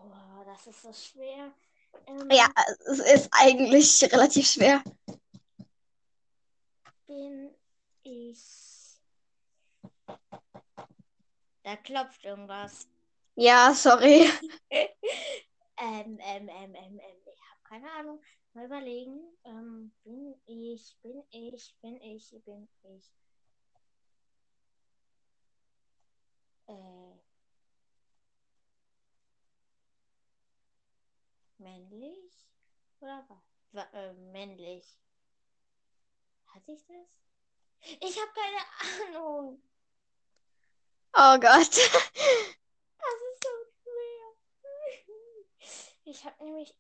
[0.47, 1.53] das ist so schwer.
[2.07, 2.47] Ähm, ja,
[2.87, 4.83] es ist eigentlich relativ schwer.
[7.07, 7.51] Bin
[8.03, 8.41] ich.
[11.63, 12.87] Da klopft irgendwas.
[13.37, 14.29] Ja, sorry.
[15.77, 18.21] Ähm, ähm, ähm, ähm, ähm, ich habe keine Ahnung.
[18.55, 19.37] Mal überlegen.
[19.45, 23.13] Ähm, bin ich, bin ich, bin ich, bin ich.
[26.69, 27.19] Äh,
[31.59, 32.49] männlich?
[33.01, 33.39] Oder was?
[33.73, 34.97] wa- äh, männlich.
[36.47, 37.09] Hatte ich das?
[38.01, 39.63] Ich habe keine Ahnung.
[41.17, 41.71] Oh Gott.
[43.05, 43.49] Das ist so
[43.83, 44.37] schwer.
[46.05, 46.75] Ich habe nämlich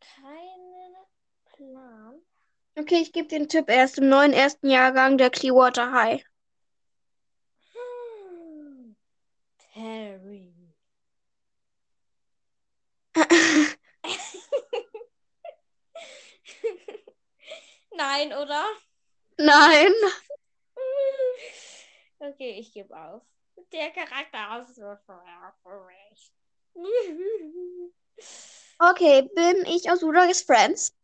[0.00, 0.96] keinen
[1.44, 2.22] Plan.
[2.76, 3.68] Okay, ich gebe den Tipp.
[3.68, 6.24] Er ist im neuen ersten Jahrgang der Clearwater High.
[7.72, 8.96] Hm.
[9.72, 10.54] Terry.
[17.92, 18.66] Nein, oder?
[19.36, 19.92] Nein.
[22.18, 23.22] Okay, ich gebe auf.
[23.72, 26.32] Der Charakter aus so schwer für mich.
[28.82, 30.94] Okay, bin ich aus Rudolph's Friends?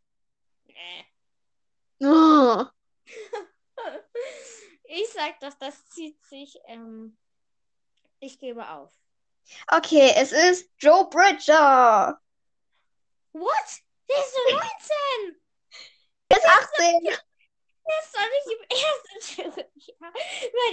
[0.66, 1.06] Nee.
[2.00, 2.64] Oh.
[4.88, 6.56] Ich sag, dass das zieht sich.
[6.66, 7.18] Ähm,
[8.20, 8.92] ich gebe auf.
[9.68, 12.20] Okay, es ist Joe Bridger.
[13.32, 13.82] What?
[14.08, 14.54] Der ist so
[15.28, 15.42] 19!
[16.28, 17.02] Er ist 18.
[17.02, 17.12] Der
[18.02, 20.12] ist doch nicht im ersten Schuljahr.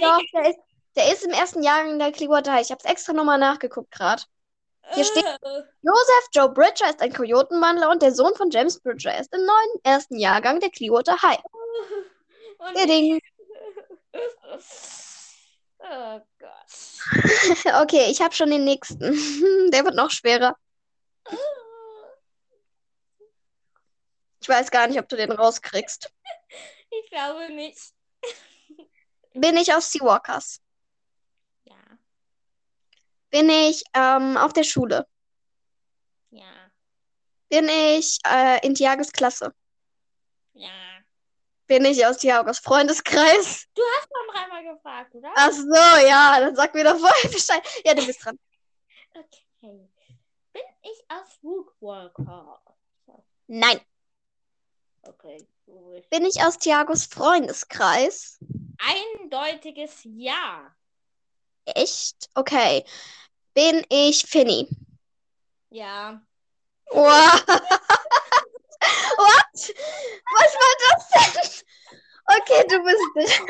[0.00, 0.58] Doch, der ist,
[0.96, 2.64] der ist im ersten Jahrgang der Clearwater High.
[2.64, 4.22] Ich habe es extra nochmal nachgeguckt gerade.
[4.92, 9.12] Hier steht- Äh, Joseph Joe Bridger ist ein Kojotenwandler und der Sohn von James Bridger.
[9.12, 11.40] Er ist im neuen ersten Jahrgang der Clearwater High.
[12.58, 13.20] und Ding.
[15.86, 17.74] Oh Gott.
[17.82, 19.70] Okay, ich habe schon den nächsten.
[19.70, 20.56] Der wird noch schwerer.
[24.40, 26.10] Ich weiß gar nicht, ob du den rauskriegst.
[26.90, 27.78] Ich glaube nicht.
[29.34, 30.60] Bin ich aus Seawalkers?
[33.34, 35.08] Bin ich ähm, auf der Schule?
[36.30, 36.70] ja,
[37.48, 39.52] Bin ich äh, in Tiagos Klasse?
[40.52, 40.70] ja.
[41.66, 43.66] Bin ich aus Tiagos Freundeskreis?
[43.74, 45.32] Du hast schon dreimal gefragt, oder?
[45.34, 47.60] Ach so, ja, dann sag mir doch vorher Bescheid.
[47.84, 48.38] Ja, du bist dran.
[49.14, 49.88] Okay.
[50.52, 52.62] Bin ich aus Woodwalker?
[53.48, 53.80] Nein.
[55.02, 56.08] Okay, gut.
[56.08, 58.38] Bin ich aus Tiagos Freundeskreis?
[58.78, 60.72] Eindeutiges Ja.
[61.66, 62.28] Echt?
[62.34, 62.84] Okay.
[63.54, 64.68] Bin ich Finny?
[65.70, 66.20] Ja.
[66.90, 67.02] Wow.
[69.16, 69.54] What?
[69.54, 71.64] Was war das denn?
[72.26, 73.48] Okay, du bist dran.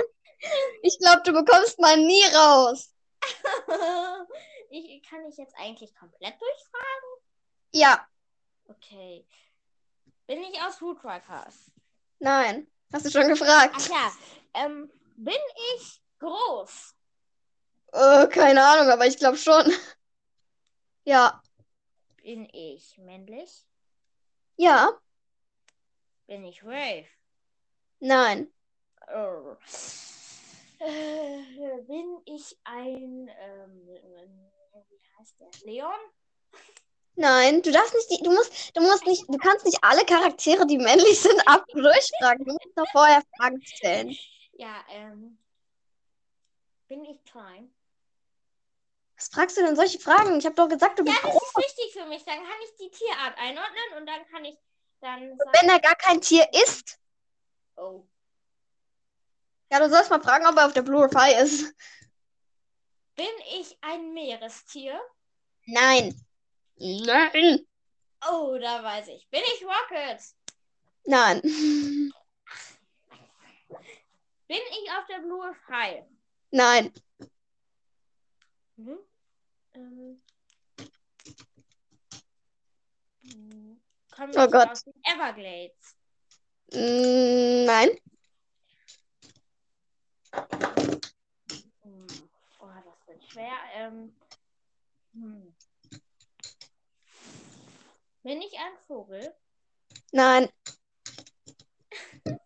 [0.82, 2.92] Ich glaube, du bekommst mal nie raus.
[4.70, 7.22] ich kann ich jetzt eigentlich komplett durchfragen?
[7.72, 8.06] Ja.
[8.66, 9.26] Okay.
[10.26, 11.70] Bin ich aus Woodwalkers?
[12.18, 12.70] Nein.
[12.92, 13.74] Hast du schon gefragt?
[13.76, 14.12] Ach ja.
[14.54, 15.34] Ähm, bin
[15.76, 16.94] ich groß?
[17.94, 19.64] Äh, keine Ahnung, aber ich glaube schon.
[21.06, 21.42] Ja.
[22.22, 23.66] Bin ich männlich?
[24.56, 24.98] Ja.
[26.26, 27.04] Bin ich Rave?
[28.00, 28.50] Nein.
[29.14, 29.54] Oh.
[30.78, 35.50] Äh, bin ich ein, ähm, wie heißt der?
[35.66, 35.92] Leon?
[37.16, 37.60] Nein.
[37.60, 40.78] Du darfst nicht, die, du musst, du musst nicht, du kannst nicht alle Charaktere, die
[40.78, 42.46] männlich sind, ab durchfragen.
[42.46, 44.16] Du musst noch vorher Fragen stellen.
[44.54, 45.36] Ja, ähm,
[46.88, 47.70] bin ich klein?
[49.16, 50.38] Was fragst du denn solche Fragen?
[50.38, 51.42] Ich habe doch gesagt, du Ja, bist das groß.
[51.42, 52.24] ist wichtig für mich.
[52.24, 54.56] Dann kann ich die Tierart einordnen und dann kann ich
[55.00, 56.98] dann Wenn sagen, er gar kein Tier ist.
[57.76, 58.04] oh,
[59.70, 61.72] Ja, du sollst mal fragen, ob er auf der Blue Fire ist.
[63.14, 63.26] bin
[63.60, 65.00] ich ein Meerestier?
[65.66, 66.14] Nein.
[66.76, 67.66] Nein.
[68.28, 69.28] Oh, da weiß ich.
[69.30, 70.20] Bin ich Rocket?
[71.04, 71.40] Nein.
[74.48, 76.04] Bin ich auf der Blue High?
[76.50, 76.92] Nein.
[78.76, 78.98] Mhm.
[79.74, 80.22] Ähm.
[83.22, 84.70] hm, Komme Oh Gott.
[84.70, 85.96] aus den Everglades?
[86.72, 87.90] Mm, Nein.
[91.82, 92.06] Hm.
[92.60, 93.52] Oh, das wird schwer.
[93.74, 94.16] Ähm.
[95.12, 95.54] Hm.
[98.22, 99.34] Bin ich ein Vogel?
[100.12, 100.48] Nein.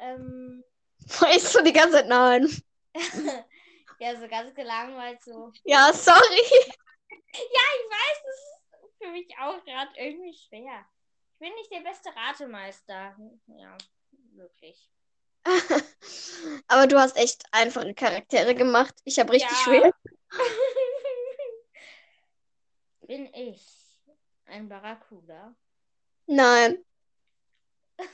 [0.00, 0.64] Ähm.
[1.20, 2.48] Weißt du die ganze Zeit nein?
[4.04, 5.50] ja, so ganz gelangweilt so.
[5.64, 6.42] Ja, sorry.
[7.10, 8.36] Ja, ich weiß, das
[8.90, 10.84] ist für mich auch gerade irgendwie schwer.
[11.32, 13.16] Ich bin nicht der beste Ratemeister.
[13.46, 13.76] Ja,
[14.34, 14.90] wirklich.
[16.68, 18.94] Aber du hast echt einfache Charaktere gemacht.
[19.04, 19.56] Ich habe richtig Ja.
[19.64, 19.90] schwer.
[23.06, 23.98] bin ich
[24.46, 25.54] ein Barracuda?
[26.26, 26.84] Nein.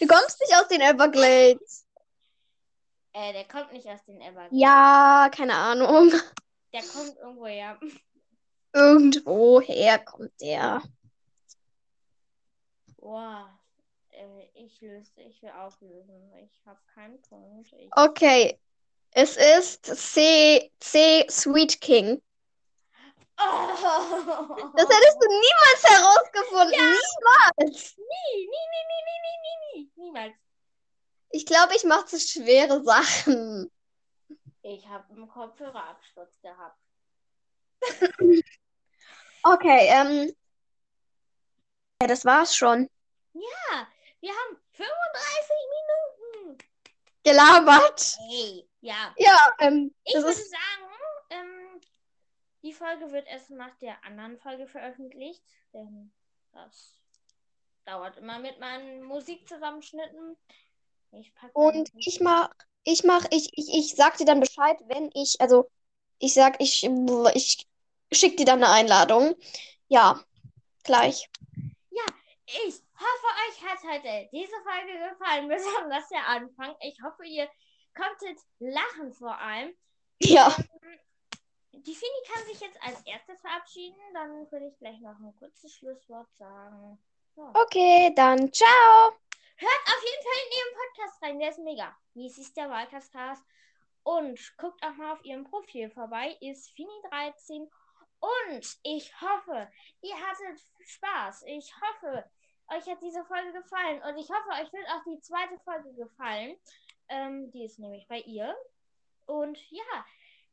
[0.00, 1.84] Du kommst nicht aus den Everglades.
[3.18, 4.52] Äh, der kommt nicht aus den Everglades.
[4.52, 6.12] Ja, keine Ahnung.
[6.72, 7.80] Der kommt irgendwo her.
[8.72, 10.82] Irgendwoher kommt der.
[12.96, 13.58] Boah.
[14.10, 16.32] Äh, ich löse, ich will auflösen.
[16.44, 17.72] Ich habe keinen Punkt.
[17.72, 18.60] Ich, Okay.
[19.10, 20.70] Es ist C.
[20.78, 21.26] C.
[21.28, 22.22] Sweet King.
[23.40, 24.70] Oh.
[24.76, 26.70] Das hättest du niemals herausgefunden.
[26.70, 27.96] Niemals.
[27.96, 29.92] Nie, nie, nie, nie, nie, nie, nie, nie.
[29.96, 30.34] Niemals.
[31.30, 33.70] Ich glaube, ich mache zu schwere Sachen.
[34.62, 36.80] Ich habe einen Kopfhörerabsturz gehabt.
[39.44, 40.34] Okay, ähm.
[42.02, 42.90] Ja, das war's schon.
[43.32, 43.88] Ja,
[44.20, 44.88] wir haben 35
[46.34, 46.58] Minuten.
[47.22, 48.16] Gelabert.
[48.28, 49.14] Hey, ja.
[49.16, 50.50] Ja, ähm, Ich würde ist.
[50.50, 50.90] sagen,
[51.30, 51.80] ähm,
[52.62, 56.12] die Folge wird erst nach der anderen Folge veröffentlicht, denn
[56.52, 57.00] das
[57.84, 60.36] dauert immer mit meinen Musikzusammenschnitten.
[61.12, 62.50] Ich Und ich mach,
[62.84, 65.70] ich mach, ich, ich, ich sag dir dann Bescheid, wenn ich, also,
[66.18, 66.88] ich sag, ich,
[67.34, 67.66] ich
[68.12, 69.34] schick dir dann eine Einladung.
[69.88, 70.20] Ja,
[70.84, 71.28] gleich.
[72.50, 76.74] Ich hoffe, euch hat heute diese Folge gefallen, besonders der Anfang.
[76.80, 77.48] Ich hoffe, ihr
[77.94, 79.74] konntet lachen vor allem.
[80.20, 80.56] Ja,
[81.72, 83.98] Die Fini kann sich jetzt als erstes verabschieden.
[84.14, 86.98] Dann würde ich gleich noch ein kurzes Schlusswort sagen.
[87.36, 87.52] Ja.
[87.54, 89.12] okay, dann ciao.
[89.60, 91.96] Hört auf jeden Fall in ihren Podcast rein, der ist mega.
[92.14, 93.44] Wie ist der Wahlkastcast?
[94.04, 97.68] Und guckt auch mal auf ihrem Profil vorbei, ist Fini13.
[98.20, 99.68] Und ich hoffe,
[100.00, 101.42] ihr hattet Spaß.
[101.46, 102.24] Ich hoffe,
[102.68, 104.00] euch hat diese Folge gefallen.
[104.02, 106.56] Und ich hoffe, euch wird auch die zweite Folge gefallen.
[107.08, 108.56] Ähm, die ist nämlich bei ihr.
[109.26, 110.06] Und ja,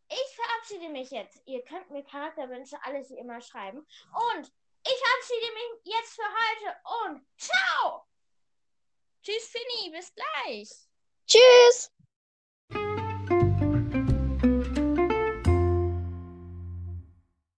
[0.09, 1.43] ich verabschiede mich jetzt.
[1.45, 3.79] Ihr könnt mir Charakterwünsche alles wie immer schreiben.
[3.79, 4.51] Und
[4.83, 8.04] ich verabschiede mich jetzt für heute und ciao!
[9.25, 10.69] Tschüss, Finny, bis gleich.
[11.27, 11.91] Tschüss.